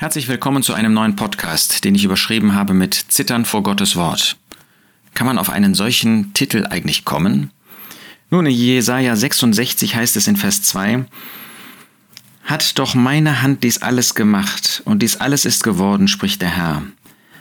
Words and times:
Herzlich 0.00 0.28
willkommen 0.28 0.62
zu 0.62 0.74
einem 0.74 0.94
neuen 0.94 1.16
Podcast, 1.16 1.82
den 1.82 1.96
ich 1.96 2.04
überschrieben 2.04 2.54
habe 2.54 2.72
mit 2.72 2.94
Zittern 2.94 3.44
vor 3.44 3.64
Gottes 3.64 3.96
Wort. 3.96 4.36
Kann 5.14 5.26
man 5.26 5.38
auf 5.38 5.50
einen 5.50 5.74
solchen 5.74 6.32
Titel 6.34 6.64
eigentlich 6.70 7.04
kommen? 7.04 7.50
Nun, 8.30 8.46
in 8.46 8.52
Jesaja 8.52 9.16
66 9.16 9.96
heißt 9.96 10.14
es 10.14 10.28
in 10.28 10.36
Vers 10.36 10.62
2, 10.62 11.04
Hat 12.44 12.78
doch 12.78 12.94
meine 12.94 13.42
Hand 13.42 13.64
dies 13.64 13.82
alles 13.82 14.14
gemacht, 14.14 14.82
und 14.84 15.02
dies 15.02 15.16
alles 15.16 15.44
ist 15.44 15.64
geworden, 15.64 16.06
spricht 16.06 16.42
der 16.42 16.56
Herr. 16.56 16.84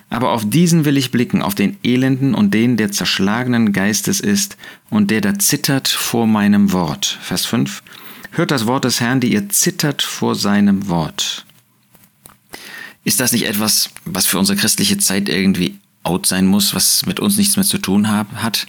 Aber 0.09 0.31
auf 0.31 0.49
diesen 0.49 0.83
will 0.83 0.97
ich 0.97 1.11
blicken, 1.11 1.43
auf 1.43 1.53
den 1.53 1.77
Elenden 1.83 2.33
und 2.33 2.55
den, 2.55 2.75
der 2.75 2.91
zerschlagenen 2.91 3.71
Geistes 3.71 4.19
ist 4.19 4.57
und 4.89 5.11
der 5.11 5.21
da 5.21 5.37
zittert 5.37 5.87
vor 5.87 6.25
meinem 6.25 6.73
Wort. 6.73 7.19
Vers 7.21 7.45
5. 7.45 7.83
Hört 8.31 8.49
das 8.49 8.65
Wort 8.65 8.83
des 8.83 8.99
Herrn, 8.99 9.19
die 9.19 9.31
ihr 9.31 9.47
zittert 9.47 10.01
vor 10.01 10.33
seinem 10.33 10.87
Wort. 10.87 11.45
Ist 13.07 13.21
das 13.21 13.31
nicht 13.31 13.45
etwas, 13.45 13.89
was 14.03 14.25
für 14.25 14.37
unsere 14.37 14.59
christliche 14.59 14.97
Zeit 14.97 15.29
irgendwie 15.29 15.79
out 16.03 16.25
sein 16.25 16.45
muss, 16.45 16.75
was 16.75 17.05
mit 17.05 17.21
uns 17.21 17.37
nichts 17.37 17.55
mehr 17.55 17.65
zu 17.65 17.77
tun 17.77 18.11
hat? 18.11 18.67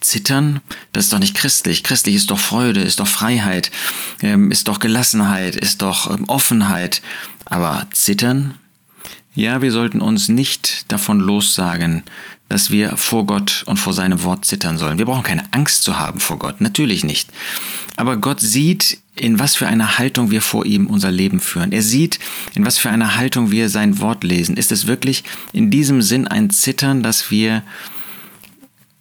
Zittern, 0.00 0.60
das 0.90 1.04
ist 1.04 1.12
doch 1.12 1.20
nicht 1.20 1.36
christlich. 1.36 1.84
Christlich 1.84 2.16
ist 2.16 2.32
doch 2.32 2.38
Freude, 2.40 2.80
ist 2.80 2.98
doch 2.98 3.06
Freiheit, 3.06 3.70
ähm, 4.22 4.50
ist 4.50 4.66
doch 4.66 4.80
Gelassenheit, 4.80 5.54
ist 5.54 5.82
doch 5.82 6.10
ähm, 6.10 6.24
Offenheit. 6.28 7.00
Aber 7.44 7.86
Zittern? 7.92 8.56
Ja, 9.36 9.62
wir 9.62 9.70
sollten 9.70 10.00
uns 10.00 10.28
nicht 10.28 10.90
davon 10.90 11.20
lossagen, 11.20 12.02
dass 12.48 12.72
wir 12.72 12.96
vor 12.96 13.24
Gott 13.24 13.62
und 13.66 13.76
vor 13.76 13.92
seinem 13.92 14.24
Wort 14.24 14.46
zittern 14.46 14.78
sollen. 14.78 14.98
Wir 14.98 15.06
brauchen 15.06 15.22
keine 15.22 15.44
Angst 15.52 15.84
zu 15.84 15.96
haben 15.96 16.18
vor 16.18 16.40
Gott, 16.40 16.60
natürlich 16.60 17.04
nicht. 17.04 17.30
Aber 17.96 18.18
Gott 18.18 18.40
sieht, 18.40 18.98
in 19.14 19.38
was 19.38 19.56
für 19.56 19.66
einer 19.66 19.98
Haltung 19.98 20.30
wir 20.30 20.42
vor 20.42 20.66
ihm 20.66 20.86
unser 20.86 21.10
Leben 21.10 21.40
führen. 21.40 21.72
Er 21.72 21.82
sieht, 21.82 22.18
in 22.54 22.64
was 22.64 22.78
für 22.78 22.90
einer 22.90 23.16
Haltung 23.16 23.50
wir 23.50 23.68
sein 23.70 24.00
Wort 24.00 24.22
lesen. 24.22 24.56
Ist 24.56 24.70
es 24.70 24.86
wirklich 24.86 25.24
in 25.52 25.70
diesem 25.70 26.02
Sinn 26.02 26.28
ein 26.28 26.50
Zittern, 26.50 27.02
dass 27.02 27.30
wir 27.30 27.62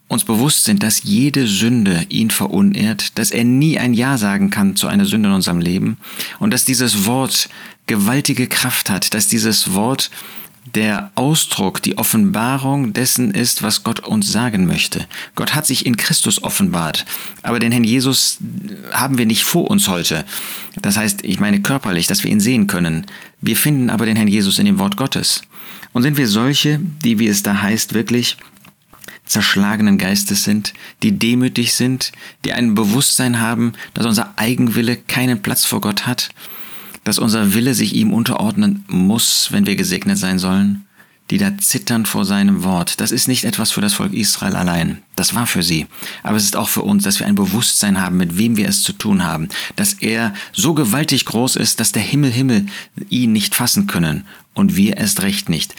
uns 0.07 0.23
bewusst 0.23 0.65
sind, 0.65 0.83
dass 0.83 1.03
jede 1.03 1.47
Sünde 1.47 2.05
ihn 2.09 2.29
verunehrt, 2.29 3.17
dass 3.17 3.31
er 3.31 3.43
nie 3.43 3.79
ein 3.79 3.93
Ja 3.93 4.17
sagen 4.17 4.49
kann 4.49 4.75
zu 4.75 4.87
einer 4.87 5.05
Sünde 5.05 5.29
in 5.29 5.35
unserem 5.35 5.59
Leben 5.59 5.97
und 6.39 6.51
dass 6.51 6.63
dieses 6.63 7.05
Wort 7.05 7.49
gewaltige 7.87 8.47
Kraft 8.47 8.89
hat, 8.89 9.13
dass 9.13 9.27
dieses 9.27 9.73
Wort 9.73 10.11
der 10.73 11.11
Ausdruck, 11.15 11.81
die 11.81 11.97
Offenbarung 11.97 12.93
dessen 12.93 13.31
ist, 13.31 13.61
was 13.61 13.83
Gott 13.83 13.99
uns 13.99 14.31
sagen 14.31 14.65
möchte. 14.65 15.05
Gott 15.35 15.53
hat 15.53 15.65
sich 15.65 15.85
in 15.85 15.95
Christus 15.95 16.43
offenbart, 16.43 17.05
aber 17.43 17.59
den 17.59 17.71
Herrn 17.71 17.83
Jesus 17.83 18.39
haben 18.91 19.17
wir 19.17 19.25
nicht 19.25 19.43
vor 19.43 19.69
uns 19.69 19.87
heute. 19.87 20.25
Das 20.81 20.97
heißt, 20.97 21.23
ich 21.23 21.39
meine 21.39 21.61
körperlich, 21.61 22.07
dass 22.07 22.23
wir 22.23 22.31
ihn 22.31 22.39
sehen 22.39 22.67
können. 22.67 23.05
Wir 23.41 23.55
finden 23.55 23.89
aber 23.89 24.05
den 24.05 24.15
Herrn 24.15 24.27
Jesus 24.27 24.57
in 24.57 24.65
dem 24.65 24.79
Wort 24.79 24.97
Gottes. 24.97 25.43
Und 25.93 26.01
sind 26.01 26.17
wir 26.17 26.27
solche, 26.27 26.79
die, 27.03 27.19
wie 27.19 27.27
es 27.27 27.43
da 27.43 27.61
heißt, 27.61 27.93
wirklich 27.93 28.37
zerschlagenen 29.25 29.97
Geistes 29.97 30.43
sind, 30.43 30.73
die 31.03 31.17
demütig 31.17 31.73
sind, 31.73 32.11
die 32.43 32.53
ein 32.53 32.75
Bewusstsein 32.75 33.39
haben, 33.39 33.73
dass 33.93 34.05
unser 34.05 34.33
Eigenwille 34.35 34.97
keinen 34.97 35.41
Platz 35.41 35.65
vor 35.65 35.81
Gott 35.81 36.05
hat, 36.05 36.29
dass 37.05 37.19
unser 37.19 37.53
Wille 37.53 37.73
sich 37.73 37.95
ihm 37.95 38.11
unterordnen 38.11 38.83
muss, 38.87 39.49
wenn 39.51 39.65
wir 39.65 39.77
gesegnet 39.77 40.17
sein 40.17 40.39
sollen? 40.39 40.84
Die 41.31 41.39
da 41.39 41.57
zittern 41.57 42.05
vor 42.05 42.23
seinem 42.23 42.63
Wort. 42.63 43.01
Das 43.01 43.11
ist 43.11 43.27
nicht 43.27 43.45
etwas 43.45 43.71
für 43.71 43.81
das 43.81 43.93
Volk 43.93 44.13
Israel 44.13 44.55
allein. 44.55 45.01
Das 45.15 45.33
war 45.33 45.47
für 45.47 45.63
sie. 45.63 45.87
Aber 46.21 46.37
es 46.37 46.43
ist 46.43 46.55
auch 46.55 46.69
für 46.69 46.83
uns, 46.83 47.03
dass 47.03 47.19
wir 47.19 47.25
ein 47.25 47.35
Bewusstsein 47.35 47.99
haben, 47.99 48.17
mit 48.17 48.37
wem 48.37 48.57
wir 48.57 48.69
es 48.69 48.83
zu 48.83 48.93
tun 48.93 49.23
haben. 49.23 49.49
Dass 49.75 49.93
er 49.93 50.33
so 50.51 50.75
gewaltig 50.75 51.25
groß 51.25 51.55
ist, 51.55 51.79
dass 51.79 51.91
der 51.91 52.03
Himmel 52.03 52.31
Himmel 52.31 52.67
ihn 53.09 53.31
nicht 53.31 53.55
fassen 53.55 53.87
können. 53.87 54.25
Und 54.53 54.77
wir 54.77 54.97
erst 54.97 55.21
recht 55.21 55.49
nicht. 55.49 55.75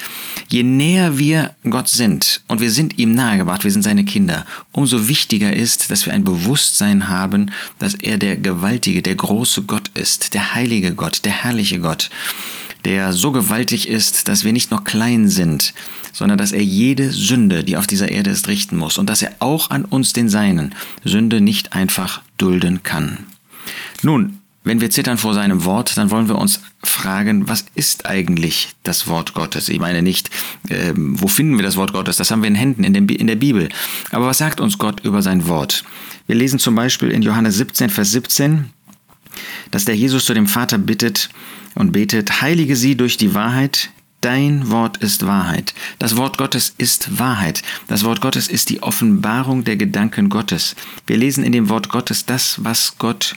Je 0.49 0.63
näher 0.63 1.17
wir 1.17 1.55
Gott 1.65 1.89
sind 1.89 2.43
und 2.47 2.61
wir 2.61 2.71
sind 2.71 2.99
ihm 2.99 3.15
nahegebracht, 3.15 3.65
wir 3.65 3.71
sind 3.71 3.83
seine 3.83 4.05
Kinder, 4.05 4.45
umso 4.71 5.09
wichtiger 5.09 5.55
ist, 5.55 5.91
dass 5.91 6.05
wir 6.05 6.13
ein 6.13 6.25
Bewusstsein 6.25 7.09
haben, 7.09 7.53
dass 7.79 7.95
er 7.95 8.19
der 8.19 8.37
gewaltige, 8.37 9.01
der 9.01 9.15
große 9.15 9.63
Gott 9.63 9.91
ist, 9.95 10.35
der 10.35 10.55
heilige 10.55 10.95
Gott, 10.95 11.25
der 11.25 11.33
herrliche 11.33 11.81
Gott 11.81 12.11
der 12.87 13.13
so 13.13 13.33
gewaltig 13.33 13.89
ist, 13.89 14.29
dass 14.29 14.45
wir 14.45 14.53
nicht 14.53 14.71
noch 14.71 14.85
klein 14.85 15.29
sind, 15.29 15.75
sondern 16.13 16.39
dass 16.39 16.53
er 16.53 16.63
jede 16.63 17.11
Sünde, 17.11 17.65
die 17.65 17.77
auf 17.77 17.89
dieser 17.89 18.13
Erde 18.13 18.31
ist, 18.31 18.47
richten 18.47 18.77
muss 18.77 18.97
und 18.97 19.11
dass 19.11 19.23
er 19.23 19.33
auch 19.41 19.71
an 19.71 19.85
uns, 19.85 20.13
den 20.13 20.29
Seinen, 20.29 20.73
Sünde 21.05 21.41
nicht 21.41 21.73
einfach 21.73 22.23
dulden 22.39 22.85
kann. 22.85 23.27
Nun, 24.03 24.39
wenn 24.63 24.81
wir 24.81 24.91
zittern 24.91 25.19
vor 25.19 25.35
seinem 25.35 25.65
Wort, 25.65 25.97
dann 25.97 26.13
wollen 26.13 26.29
wir 26.29 26.39
uns 26.39 26.61
fragen, 26.81 27.49
was 27.49 27.65
ist 27.75 28.07
eigentlich 28.07 28.69
das 28.85 29.09
Wort 29.09 29.35
Gottes? 29.35 29.69
Ich 29.69 29.81
meine 29.81 30.01
nicht, 30.01 30.31
äh, 30.69 30.93
wo 30.95 31.27
finden 31.27 31.57
wir 31.57 31.65
das 31.65 31.77
Wort 31.77 31.93
Gottes? 31.93 32.19
Das 32.19 32.31
haben 32.31 32.43
wir 32.43 32.49
in 32.49 32.55
Händen 32.55 32.85
in, 32.85 32.95
dem, 32.95 33.09
in 33.09 33.27
der 33.27 33.35
Bibel. 33.35 33.69
Aber 34.13 34.27
was 34.27 34.39
sagt 34.39 34.61
uns 34.61 34.79
Gott 34.79 35.01
über 35.01 35.23
sein 35.23 35.49
Wort? 35.49 35.83
Wir 36.29 36.37
lesen 36.37 36.61
zum 36.61 36.77
Beispiel 36.77 37.11
in 37.11 37.23
Johannes 37.23 37.57
17, 37.57 37.91
Vers 37.91 38.13
17, 38.13 38.67
dass 39.73 39.87
der 39.87 39.97
Jesus 39.97 40.25
zu 40.25 40.35
dem 40.35 40.47
Vater 40.47 40.79
bittet 40.79 41.31
und 41.77 41.93
betet, 41.93 42.43
heilige 42.43 42.75
sie 42.75 42.97
durch 42.97 43.17
die 43.17 43.35
Wahrheit, 43.35 43.91
Dein 44.23 44.71
Wort 44.71 44.97
ist 44.97 45.25
Wahrheit. 45.27 45.73
Das 46.01 46.17
Wort 46.17 46.37
Gottes 46.37 46.75
ist 46.79 47.19
Wahrheit. 47.21 47.63
Das 47.87 48.03
Wort 48.03 48.21
Gottes 48.21 48.49
ist 48.49 48.71
die 48.71 48.83
Offenbarung 48.83 49.63
der 49.63 49.77
Gedanken 49.77 50.31
Gottes. 50.31 50.75
Wir 51.07 51.17
lesen 51.17 51.45
in 51.45 51.53
dem 51.53 51.69
Wort 51.69 51.91
Gottes 51.91 52.27
das, 52.27 52.65
was 52.65 52.99
Gott 52.99 53.37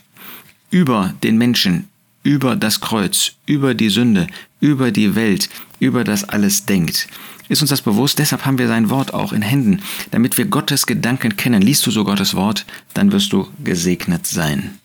über 0.71 1.13
den 1.21 1.37
Menschen, 1.37 1.89
über 2.23 2.55
das 2.55 2.79
Kreuz, 2.79 3.33
über 3.45 3.75
die 3.75 3.89
Sünde, 3.89 4.25
über 4.61 4.91
die 4.91 5.15
Welt, 5.15 5.49
über 5.79 6.03
das 6.03 6.23
alles 6.23 6.65
denkt. 6.65 7.07
Ist 7.49 7.61
uns 7.61 7.69
das 7.69 7.81
bewusst? 7.81 8.17
Deshalb 8.17 8.45
haben 8.45 8.57
wir 8.57 8.67
sein 8.67 8.89
Wort 8.89 9.13
auch 9.13 9.33
in 9.33 9.41
Händen, 9.41 9.81
damit 10.11 10.37
wir 10.37 10.45
Gottes 10.45 10.85
Gedanken 10.85 11.35
kennen. 11.35 11.61
Liest 11.61 11.85
du 11.85 11.91
so 11.91 12.03
Gottes 12.03 12.35
Wort, 12.35 12.65
dann 12.93 13.11
wirst 13.11 13.33
du 13.33 13.47
gesegnet 13.63 14.25
sein. 14.27 14.79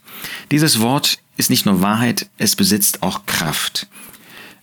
Dieses 0.51 0.81
Wort 0.81 1.19
ist 1.37 1.49
nicht 1.49 1.65
nur 1.65 1.81
Wahrheit, 1.81 2.27
es 2.37 2.55
besitzt 2.55 3.03
auch 3.03 3.25
Kraft. 3.25 3.87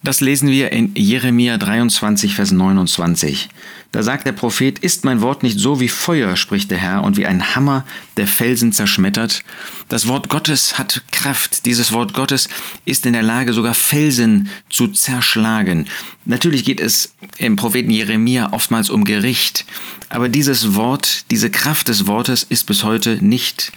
Das 0.05 0.21
lesen 0.21 0.49
wir 0.49 0.73
in 0.73 0.93
Jeremia 0.97 1.59
23, 1.59 2.35
Vers 2.35 2.51
29. 2.51 3.49
Da 3.93 4.03
sagt 4.03 4.27
der 4.27 4.33
Prophet, 4.33 4.81
ist 4.81 5.05
mein 5.05 5.21
Wort 5.21 5.45
nicht 5.45 5.61
so 5.61 5.79
wie 5.79 5.89
Feuer, 5.89 6.35
spricht 6.35 6.73
der 6.73 6.79
Herr, 6.79 7.05
und 7.05 7.17
wie 7.17 7.27
ein 7.27 7.55
Hammer, 7.55 7.85
der 8.17 8.27
Felsen 8.27 8.73
zerschmettert? 8.73 9.45
Das 9.89 10.09
Wort 10.09 10.29
Gottes 10.29 10.77
hat 10.77 11.03
Kraft. 11.13 11.67
Dieses 11.67 11.93
Wort 11.93 12.15
Gottes 12.15 12.49
ist 12.85 13.07
in 13.07 13.13
der 13.13 13.23
Lage, 13.23 13.53
sogar 13.53 13.75
Felsen 13.75 14.49
zu 14.69 14.89
zerschlagen. 14.89 15.87
Natürlich 16.25 16.65
geht 16.65 16.81
es 16.81 17.15
im 17.39 17.55
Propheten 17.55 17.91
Jeremia 17.91 18.53
oftmals 18.53 18.91
um 18.91 19.05
Gericht, 19.05 19.67
aber 20.09 20.29
dieses 20.29 20.75
Wort, 20.75 21.31
diese 21.31 21.49
Kraft 21.49 21.87
des 21.87 22.09
Wortes 22.09 22.43
ist 22.43 22.67
bis 22.67 22.83
heute 22.83 23.25
nicht 23.25 23.71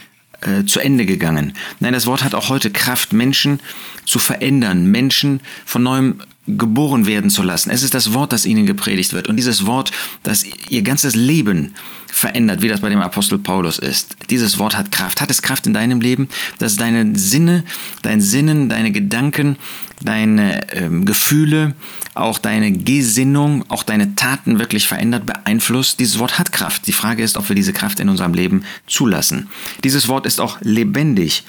äh, 0.45 0.65
zu 0.65 0.79
Ende 0.79 1.05
gegangen. 1.05 1.53
Nein, 1.79 1.93
das 1.93 2.05
Wort 2.05 2.23
hat 2.23 2.35
auch 2.35 2.49
heute 2.49 2.71
Kraft, 2.71 3.13
Menschen 3.13 3.59
zu 4.05 4.19
verändern, 4.19 4.85
Menschen 4.85 5.41
von 5.65 5.83
neuem 5.83 6.21
geboren 6.47 7.07
werden 7.07 7.29
zu 7.29 7.41
lassen. 7.41 7.71
Es 7.71 7.83
ist 7.83 7.93
das 7.93 8.13
Wort, 8.13 8.31
das 8.31 8.45
ihnen 8.45 8.65
gepredigt 8.65 9.13
wird. 9.13 9.27
Und 9.27 9.37
dieses 9.37 9.65
Wort, 9.65 9.91
das 10.23 10.45
ihr 10.69 10.83
ganzes 10.83 11.15
Leben 11.15 11.73
verändert, 12.07 12.61
wie 12.61 12.67
das 12.67 12.79
bei 12.79 12.89
dem 12.89 13.01
Apostel 13.01 13.37
Paulus 13.39 13.77
ist. 13.77 14.15
Dieses 14.29 14.57
Wort 14.57 14.77
hat 14.77 14.91
Kraft. 14.91 15.19
Hat 15.21 15.29
es 15.29 15.41
Kraft 15.41 15.67
in 15.67 15.73
deinem 15.73 15.99
Leben, 15.99 16.29
dass 16.59 16.77
deine 16.77 17.17
Sinne, 17.17 17.65
dein 18.03 18.21
Sinnen, 18.21 18.69
deine 18.69 18.91
Gedanken, 18.91 19.57
deine 20.01 20.71
ähm, 20.71 21.05
Gefühle, 21.05 21.73
auch 22.13 22.37
deine 22.37 22.71
Gesinnung, 22.71 23.65
auch 23.69 23.83
deine 23.83 24.15
Taten 24.15 24.59
wirklich 24.59 24.87
verändert, 24.87 25.25
beeinflusst. 25.25 25.99
Dieses 25.99 26.19
Wort 26.19 26.39
hat 26.39 26.51
Kraft. 26.51 26.87
Die 26.87 26.93
Frage 26.93 27.23
ist, 27.23 27.37
ob 27.37 27.49
wir 27.49 27.55
diese 27.55 27.73
Kraft 27.73 27.99
in 27.99 28.07
unserem 28.07 28.33
Leben 28.33 28.63
zulassen. 28.87 29.49
Dieses 29.83 30.07
Wort 30.07 30.25
ist 30.25 30.39
auch 30.39 30.57
lebendig. 30.61 31.43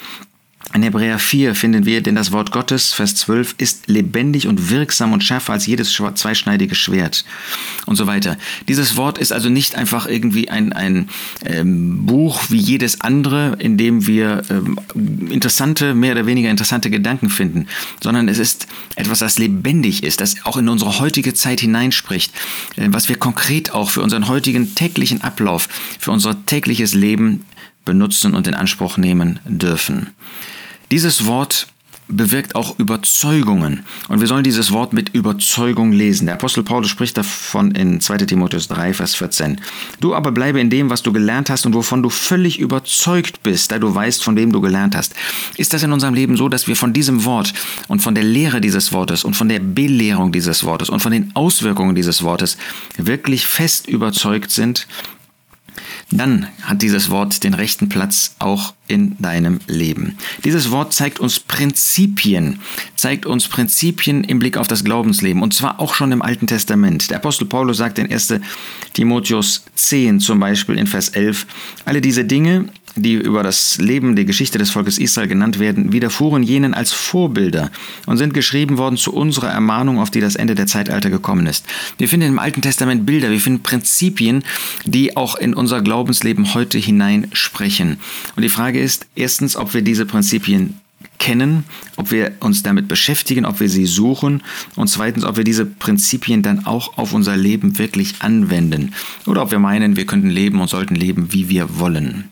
In 0.75 0.82
Hebräer 0.82 1.19
4 1.19 1.54
finden 1.54 1.87
wir, 1.87 2.03
denn 2.03 2.16
das 2.16 2.32
Wort 2.32 2.50
Gottes, 2.50 2.93
Vers 2.93 3.15
12, 3.15 3.54
ist 3.59 3.87
lebendig 3.87 4.47
und 4.47 4.69
wirksam 4.69 5.12
und 5.12 5.22
schärfer 5.22 5.53
als 5.53 5.66
jedes 5.66 5.93
zweischneidige 5.93 6.75
Schwert 6.75 7.25
und 7.87 7.96
so 7.96 8.06
weiter. 8.06 8.37
Dieses 8.69 8.96
Wort 8.96 9.17
ist 9.19 9.32
also 9.32 9.49
nicht 9.49 9.76
einfach 9.76 10.06
irgendwie 10.06 10.50
ein, 10.50 10.73
ein 10.73 11.08
ähm, 11.44 12.05
Buch 12.05 12.43
wie 12.49 12.58
jedes 12.58 13.00
andere, 13.00 13.56
in 13.58 13.79
dem 13.79 14.06
wir 14.06 14.43
ähm, 14.50 14.79
interessante, 15.31 15.94
mehr 15.94 16.12
oder 16.12 16.26
weniger 16.26 16.50
interessante 16.50 16.90
Gedanken 16.90 17.31
finden, 17.31 17.69
sondern 18.02 18.29
es 18.29 18.38
ist 18.38 18.67
etwas, 18.96 19.20
das 19.20 19.38
lebendig 19.38 20.02
ist, 20.02 20.20
das 20.20 20.44
auch 20.44 20.56
in 20.56 20.69
unsere 20.69 20.99
heutige 20.99 21.32
Zeit 21.32 21.61
hineinspricht, 21.61 22.35
äh, 22.76 22.88
was 22.90 23.08
wir 23.08 23.17
konkret 23.17 23.73
auch 23.73 23.90
für 23.90 24.02
unseren 24.02 24.29
heutigen 24.29 24.75
täglichen 24.75 25.23
Ablauf, 25.23 25.69
für 25.99 26.11
unser 26.11 26.44
tägliches 26.44 26.93
Leben 26.93 27.44
benutzen 27.85 28.35
und 28.35 28.46
in 28.46 28.55
Anspruch 28.55 28.99
nehmen 28.99 29.38
dürfen. 29.46 30.08
Dieses 30.91 31.27
Wort 31.27 31.67
bewirkt 32.09 32.55
auch 32.55 32.79
Überzeugungen. 32.79 33.85
Und 34.09 34.21
wir 34.21 34.27
sollen 34.27 34.44
dieses 34.44 34.71
Wort 34.71 34.93
mit 34.93 35.09
Überzeugung 35.15 35.93
lesen. 35.93 36.27
Der 36.27 36.37
Apostel 36.37 36.62
Paulus 36.62 36.88
spricht 36.88 37.19
davon 37.19 37.73
in 37.73 38.00
2 38.00 38.19
Timotheus 38.19 38.69
3, 38.69 38.94
Vers 38.94 39.17
14. 39.17 39.61
Du 40.00 40.15
aber 40.15 40.31
bleibe 40.31 40.61
in 40.61 40.71
dem, 40.71 40.88
was 40.88 41.03
du 41.03 41.12
gelernt 41.12 41.50
hast 41.50 41.67
und 41.67 41.75
wovon 41.75 42.03
du 42.03 42.11
völlig 42.11 42.61
überzeugt 42.61 43.43
bist, 43.43 43.73
da 43.73 43.79
du 43.79 43.93
weißt, 43.93 44.23
von 44.23 44.37
wem 44.37 44.53
du 44.53 44.61
gelernt 44.61 44.94
hast. 44.94 45.15
Ist 45.56 45.73
das 45.73 45.83
in 45.83 45.93
unserem 45.93 46.15
Leben 46.15 46.37
so, 46.37 46.49
dass 46.49 46.69
wir 46.69 46.77
von 46.77 46.93
diesem 46.93 47.25
Wort 47.25 47.53
und 47.88 48.00
von 48.00 48.15
der 48.15 48.25
Lehre 48.25 48.61
dieses 48.61 48.93
Wortes 48.93 49.25
und 49.25 49.35
von 49.35 49.49
der 49.49 49.59
Belehrung 49.59 50.31
dieses 50.31 50.65
Wortes 50.65 50.91
und 50.91 51.00
von 51.00 51.12
den 51.12 51.35
Auswirkungen 51.35 51.97
dieses 51.97 52.23
Wortes 52.23 52.56
wirklich 52.97 53.47
fest 53.47 53.88
überzeugt 53.88 54.53
sind 54.53 54.87
dann 56.11 56.47
hat 56.62 56.82
dieses 56.82 57.11
Wort 57.11 57.43
den 57.43 57.55
rechten 57.55 57.88
Platz 57.88 58.37
auch 58.38 58.75
in 58.87 59.17
deinem 59.19 59.58
Leben. 59.67 60.17
Dieses 60.44 60.70
Wort 60.70 60.93
zeigt 60.93 61.19
uns 61.19 61.41
Prinzipien, 61.41 62.61
zeigt 62.94 63.26
uns 63.26 63.49
Prinzipien 63.49 64.23
im 64.23 64.38
Blick 64.38 64.56
auf 64.56 64.69
das 64.69 64.85
Glaubensleben 64.85 65.43
und 65.43 65.53
zwar 65.53 65.81
auch 65.81 65.94
schon 65.94 66.12
im 66.12 66.23
Alten 66.23 66.47
Testament. 66.47 67.11
Der 67.11 67.17
Apostel 67.17 67.47
Paulus 67.47 67.79
sagt 67.79 67.99
in 67.99 68.11
1 68.11 68.35
Timotheus 68.93 69.64
10 69.75 70.20
zum 70.20 70.38
Beispiel 70.38 70.79
in 70.79 70.87
Vers 70.87 71.08
11, 71.08 71.47
alle 71.85 72.00
diese 72.00 72.25
Dinge 72.25 72.67
die 72.96 73.14
über 73.14 73.43
das 73.43 73.78
Leben, 73.78 74.16
die 74.16 74.25
Geschichte 74.25 74.58
des 74.58 74.70
Volkes 74.70 74.98
Israel 74.98 75.28
genannt 75.28 75.58
werden, 75.58 75.93
widerfuhren 75.93 76.43
jenen 76.43 76.75
als 76.75 76.93
Vorbilder 76.93 77.70
und 78.06 78.16
sind 78.16 78.34
geschrieben 78.34 78.78
worden 78.78 78.96
zu 78.96 79.12
unserer 79.12 79.50
Ermahnung, 79.50 79.98
auf 79.98 80.10
die 80.10 80.20
das 80.20 80.34
Ende 80.34 80.54
der 80.54 80.66
Zeitalter 80.66 81.10
gekommen 81.10 81.46
ist. 81.46 81.64
Wir 81.98 82.08
finden 82.08 82.28
im 82.28 82.38
Alten 82.38 82.62
Testament 82.62 83.06
Bilder, 83.06 83.31
wir 83.31 83.40
finden 83.40 83.62
Prinzipien, 83.62 84.43
die 84.84 85.16
auch 85.16 85.37
in 85.37 85.54
unser 85.54 85.82
Glaubensleben 85.82 86.54
heute 86.54 86.78
hineinsprechen. 86.78 87.98
Und 88.34 88.43
die 88.43 88.48
Frage 88.48 88.81
ist 88.81 89.06
erstens, 89.14 89.56
ob 89.56 89.75
wir 89.75 89.82
diese 89.82 90.06
Prinzipien 90.06 90.81
kennen, 91.19 91.64
ob 91.96 92.10
wir 92.10 92.32
uns 92.40 92.62
damit 92.62 92.88
beschäftigen, 92.88 93.44
ob 93.44 93.60
wir 93.60 93.69
sie 93.69 93.87
suchen 93.87 94.42
und 94.75 94.88
zweitens, 94.88 95.25
ob 95.25 95.37
wir 95.37 95.44
diese 95.44 95.64
Prinzipien 95.64 96.42
dann 96.42 96.66
auch 96.66 96.99
auf 96.99 97.12
unser 97.12 97.37
Leben 97.37 97.78
wirklich 97.78 98.16
anwenden 98.20 98.94
oder 99.26 99.42
ob 99.42 99.50
wir 99.50 99.58
meinen, 99.58 99.96
wir 99.96 100.06
könnten 100.06 100.31
leben 100.31 100.60
und 100.60 100.69
sollten 100.69 100.94
leben, 100.94 101.32
wie 101.32 101.49
wir 101.49 101.78
wollen 101.78 102.31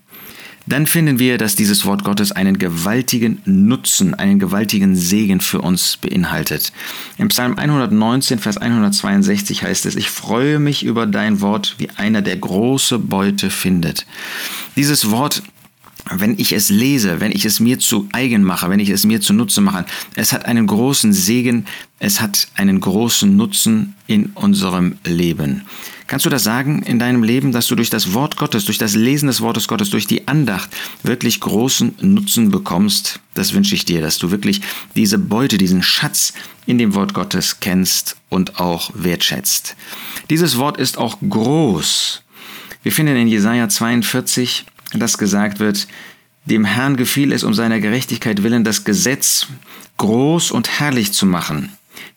dann 0.66 0.86
finden 0.86 1.18
wir, 1.18 1.36
dass 1.38 1.56
dieses 1.56 1.84
Wort 1.84 2.04
Gottes 2.04 2.32
einen 2.32 2.58
gewaltigen 2.58 3.42
Nutzen, 3.44 4.14
einen 4.14 4.38
gewaltigen 4.38 4.96
Segen 4.96 5.40
für 5.40 5.60
uns 5.60 5.98
beinhaltet. 5.98 6.72
Im 7.18 7.28
Psalm 7.28 7.58
119, 7.58 8.38
Vers 8.38 8.56
162 8.56 9.62
heißt 9.62 9.86
es, 9.86 9.96
ich 9.96 10.10
freue 10.10 10.58
mich 10.58 10.84
über 10.84 11.06
dein 11.06 11.40
Wort, 11.40 11.74
wie 11.78 11.90
einer, 11.90 12.22
der 12.22 12.36
große 12.36 12.98
Beute 12.98 13.50
findet. 13.50 14.06
Dieses 14.76 15.10
Wort 15.10 15.42
wenn 16.10 16.38
ich 16.38 16.52
es 16.52 16.70
lese, 16.70 17.20
wenn 17.20 17.32
ich 17.32 17.44
es 17.44 17.60
mir 17.60 17.78
zu 17.78 18.08
eigen 18.12 18.42
mache, 18.42 18.68
wenn 18.68 18.80
ich 18.80 18.90
es 18.90 19.04
mir 19.04 19.20
zunutze 19.20 19.60
mache, 19.60 19.86
es 20.16 20.32
hat 20.32 20.44
einen 20.44 20.66
großen 20.66 21.12
Segen, 21.12 21.66
es 21.98 22.20
hat 22.20 22.48
einen 22.54 22.80
großen 22.80 23.34
Nutzen 23.34 23.94
in 24.06 24.26
unserem 24.34 24.96
Leben. 25.04 25.62
Kannst 26.06 26.26
du 26.26 26.30
das 26.30 26.44
sagen 26.44 26.82
in 26.82 26.98
deinem 26.98 27.22
Leben, 27.22 27.52
dass 27.52 27.66
du 27.66 27.74
durch 27.74 27.88
das 27.88 28.12
Wort 28.12 28.36
Gottes, 28.36 28.66
durch 28.66 28.76
das 28.76 28.94
Lesen 28.94 29.26
des 29.26 29.40
Wortes 29.40 29.68
Gottes, 29.68 29.88
durch 29.88 30.06
die 30.06 30.28
Andacht 30.28 30.68
wirklich 31.02 31.40
großen 31.40 31.94
Nutzen 32.02 32.50
bekommst? 32.50 33.20
Das 33.32 33.54
wünsche 33.54 33.74
ich 33.74 33.86
dir, 33.86 34.02
dass 34.02 34.18
du 34.18 34.30
wirklich 34.30 34.60
diese 34.94 35.18
Beute, 35.18 35.56
diesen 35.56 35.82
Schatz 35.82 36.34
in 36.66 36.76
dem 36.76 36.94
Wort 36.94 37.14
Gottes 37.14 37.60
kennst 37.60 38.16
und 38.28 38.60
auch 38.60 38.90
wertschätzt. 38.94 39.76
Dieses 40.28 40.58
Wort 40.58 40.76
ist 40.76 40.98
auch 40.98 41.18
groß. 41.26 42.22
Wir 42.82 42.92
finden 42.92 43.16
in 43.16 43.28
Jesaja 43.28 43.66
42, 43.66 44.66
dass 45.00 45.18
gesagt 45.18 45.60
wird, 45.60 45.86
dem 46.46 46.64
Herrn 46.64 46.96
gefiel 46.96 47.32
es 47.32 47.44
um 47.44 47.54
seiner 47.54 47.80
Gerechtigkeit 47.80 48.42
willen, 48.42 48.64
das 48.64 48.84
Gesetz 48.84 49.46
groß 49.96 50.50
und 50.50 50.78
herrlich 50.78 51.12
zu 51.12 51.26
machen. 51.26 51.70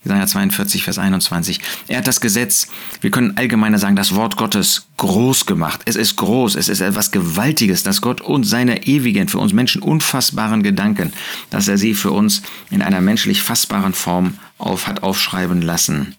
Jesaja 0.04 0.26
42, 0.26 0.84
Vers 0.84 0.98
21. 0.98 1.60
Er 1.88 2.00
hat 2.00 2.08
das 2.08 2.22
Gesetz, 2.22 2.68
wir 3.02 3.12
können 3.12 3.38
allgemeiner 3.38 3.78
sagen, 3.78 3.96
das 3.96 4.16
Wort 4.16 4.38
Gottes 4.38 4.88
groß 4.98 5.46
gemacht. 5.46 5.82
Es 5.86 5.96
ist 5.96 6.16
groß, 6.16 6.56
es 6.56 6.70
ist 6.70 6.82
etwas 6.82 7.12
Gewaltiges, 7.12 7.84
dass 7.84 8.02
Gott 8.02 8.22
uns 8.22 8.50
seine 8.50 8.88
ewigen, 8.88 9.28
für 9.28 9.38
uns 9.40 9.54
Menschen 9.54 9.82
unfassbaren 9.82 10.64
Gedanken, 10.64 11.14
dass 11.50 11.68
er 11.68 11.78
sie 11.78 11.94
für 11.94 12.12
uns 12.12 12.42
in 12.70 12.82
einer 12.82 13.02
menschlich 13.02 13.42
fassbaren 13.42 13.94
Form 13.94 14.38
auf 14.58 14.88
hat 14.88 15.04
aufschreiben 15.04 15.62
lassen. 15.62 16.16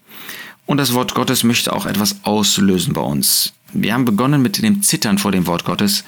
Und 0.69 0.77
das 0.77 0.93
Wort 0.93 1.15
Gottes 1.15 1.45
möchte 1.45 1.73
auch 1.73 1.87
etwas 1.87 2.17
auslösen 2.25 2.93
bei 2.93 3.01
uns. 3.01 3.55
Wir 3.73 3.95
haben 3.95 4.05
begonnen 4.05 4.43
mit 4.43 4.61
dem 4.61 4.83
Zittern 4.83 5.17
vor 5.17 5.33
dem 5.33 5.47
Wort 5.47 5.65
Gottes. 5.65 6.05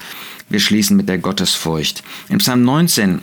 Wir 0.49 0.59
schließen 0.59 0.95
mit 0.95 1.09
der 1.09 1.17
Gottesfurcht. 1.17 2.03
In 2.29 2.37
Psalm 2.37 2.61
19 2.63 3.21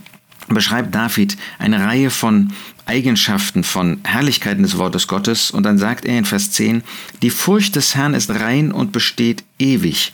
beschreibt 0.49 0.93
David 0.97 1.37
eine 1.61 1.85
Reihe 1.85 2.11
von 2.11 2.53
Eigenschaften, 2.89 3.65
von 3.65 4.01
Herrlichkeiten 4.05 4.63
des 4.63 4.79
Wortes 4.79 5.07
Gottes 5.07 5.51
und 5.51 5.63
dann 5.63 5.79
sagt 5.79 6.05
er 6.05 6.19
in 6.19 6.25
Vers 6.25 6.51
10, 6.53 6.83
die 7.23 7.31
Furcht 7.31 7.77
des 7.77 7.95
Herrn 7.95 8.15
ist 8.15 8.31
rein 8.31 8.73
und 8.73 8.93
besteht 8.93 9.45
ewig. 9.59 10.13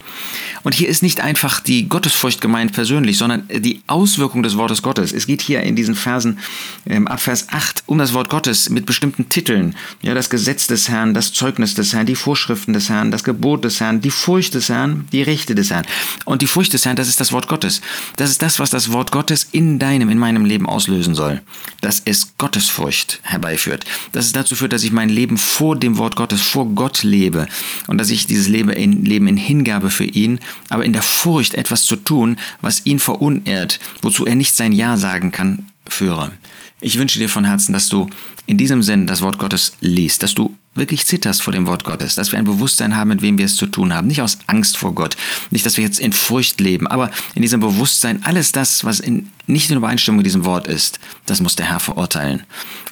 Und 0.62 0.74
hier 0.74 0.88
ist 0.88 1.02
nicht 1.02 1.20
einfach 1.20 1.60
die 1.60 1.88
Gottesfurcht 1.88 2.40
gemeint 2.40 2.72
persönlich, 2.72 3.18
sondern 3.18 3.46
die 3.48 3.82
Auswirkung 3.86 4.42
des 4.42 4.56
Wortes 4.56 4.82
Gottes. 4.82 5.12
Es 5.12 5.26
geht 5.26 5.42
hier 5.42 5.62
in 5.62 5.76
diesen 5.76 5.94
Versen 5.94 6.38
ähm, 6.86 7.06
ab 7.06 7.20
Vers 7.20 7.48
8 7.50 7.84
um 7.86 7.98
das 7.98 8.14
Wort 8.14 8.30
Gottes 8.30 8.70
mit 8.70 8.86
bestimmten 8.86 9.28
Titeln. 9.28 9.76
Ja, 10.00 10.14
das 10.14 10.30
Gesetz 10.30 10.66
des 10.66 10.88
Herrn, 10.88 11.12
das 11.12 11.32
Zeugnis 11.32 11.74
des 11.74 11.92
Herrn, 11.92 12.06
die 12.06 12.14
Vorschriften 12.14 12.72
des 12.72 12.88
Herrn, 12.88 13.10
das 13.10 13.24
Gebot 13.24 13.64
des 13.64 13.80
Herrn, 13.80 14.00
die 14.00 14.10
Furcht 14.10 14.54
des 14.54 14.70
Herrn, 14.70 15.06
die 15.12 15.22
Rechte 15.22 15.54
des 15.54 15.70
Herrn. 15.70 15.86
Und 16.24 16.40
die 16.40 16.46
Furcht 16.46 16.72
des 16.72 16.86
Herrn, 16.86 16.96
das 16.96 17.08
ist 17.08 17.20
das 17.20 17.32
Wort 17.32 17.48
Gottes. 17.48 17.82
Das 18.16 18.30
ist 18.30 18.40
das, 18.40 18.58
was 18.58 18.70
das 18.70 18.90
Wort 18.90 19.12
Gottes 19.12 19.46
in 19.52 19.78
deinem, 19.78 20.08
in 20.08 20.18
meinem 20.18 20.46
Leben 20.46 20.66
auslösen 20.66 21.14
soll. 21.14 21.42
Dass 21.82 22.00
es 22.06 22.32
Gottesfurcht 22.64 23.20
herbeiführt. 23.22 23.84
Dass 24.12 24.26
es 24.26 24.32
dazu 24.32 24.56
führt, 24.56 24.72
dass 24.72 24.84
ich 24.84 24.92
mein 24.92 25.10
Leben 25.10 25.36
vor 25.36 25.76
dem 25.76 25.98
Wort 25.98 26.16
Gottes, 26.16 26.40
vor 26.40 26.66
Gott 26.70 27.02
lebe 27.02 27.46
und 27.88 27.98
dass 27.98 28.10
ich 28.10 28.26
dieses 28.26 28.48
Leben 28.48 28.70
in, 28.70 29.04
Leben 29.04 29.28
in 29.28 29.36
Hingabe 29.36 29.90
für 29.90 30.04
ihn, 30.04 30.40
aber 30.70 30.84
in 30.84 30.94
der 30.94 31.02
Furcht, 31.02 31.54
etwas 31.54 31.84
zu 31.84 31.96
tun, 31.96 32.38
was 32.62 32.86
ihn 32.86 32.98
verunehrt, 32.98 33.80
wozu 34.00 34.24
er 34.24 34.34
nicht 34.34 34.54
sein 34.54 34.72
Ja 34.72 34.96
sagen 34.96 35.30
kann, 35.30 35.66
führe. 35.86 36.32
Ich 36.80 36.98
wünsche 36.98 37.18
dir 37.18 37.28
von 37.28 37.44
Herzen, 37.44 37.74
dass 37.74 37.88
du 37.88 38.08
in 38.46 38.56
diesem 38.56 38.82
Sinn 38.82 39.06
das 39.06 39.20
Wort 39.20 39.38
Gottes 39.38 39.74
liest, 39.80 40.22
dass 40.22 40.34
du 40.34 40.56
wirklich 40.74 41.06
zitterst 41.06 41.42
vor 41.42 41.52
dem 41.52 41.66
Wort 41.66 41.84
Gottes, 41.84 42.14
dass 42.14 42.32
wir 42.32 42.38
ein 42.38 42.44
Bewusstsein 42.44 42.96
haben, 42.96 43.08
mit 43.08 43.22
wem 43.22 43.38
wir 43.38 43.46
es 43.46 43.56
zu 43.56 43.66
tun 43.66 43.92
haben. 43.92 44.08
Nicht 44.08 44.22
aus 44.22 44.38
Angst 44.46 44.76
vor 44.76 44.94
Gott, 44.94 45.16
nicht, 45.50 45.64
dass 45.64 45.76
wir 45.76 45.84
jetzt 45.84 46.00
in 46.00 46.12
Furcht 46.12 46.60
leben, 46.60 46.86
aber 46.86 47.10
in 47.34 47.42
diesem 47.42 47.60
Bewusstsein, 47.60 48.22
alles 48.24 48.52
das, 48.52 48.84
was 48.84 49.00
in, 49.00 49.30
nicht 49.46 49.70
in 49.70 49.76
Übereinstimmung 49.76 50.18
mit 50.18 50.26
diesem 50.26 50.44
Wort 50.44 50.66
ist, 50.66 50.98
das 51.26 51.40
muss 51.40 51.56
der 51.56 51.66
Herr 51.66 51.80
verurteilen. 51.80 52.42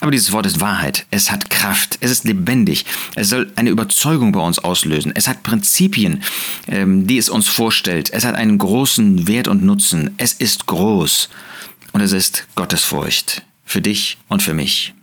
Aber 0.00 0.10
dieses 0.10 0.32
Wort 0.32 0.46
ist 0.46 0.60
Wahrheit, 0.60 1.06
es 1.10 1.30
hat 1.30 1.50
Kraft, 1.50 1.98
es 2.00 2.10
ist 2.10 2.24
lebendig, 2.24 2.84
es 3.16 3.30
soll 3.30 3.52
eine 3.56 3.70
Überzeugung 3.70 4.32
bei 4.32 4.40
uns 4.40 4.58
auslösen, 4.58 5.12
es 5.14 5.28
hat 5.28 5.42
Prinzipien, 5.42 6.22
ähm, 6.68 7.06
die 7.06 7.18
es 7.18 7.28
uns 7.28 7.48
vorstellt, 7.48 8.10
es 8.12 8.24
hat 8.24 8.34
einen 8.34 8.58
großen 8.58 9.26
Wert 9.26 9.48
und 9.48 9.64
Nutzen, 9.64 10.14
es 10.18 10.32
ist 10.32 10.66
groß 10.66 11.28
und 11.92 12.00
es 12.00 12.12
ist 12.12 12.46
Gottesfurcht 12.54 13.42
für 13.64 13.80
dich 13.80 14.18
und 14.28 14.42
für 14.42 14.54
mich. 14.54 14.94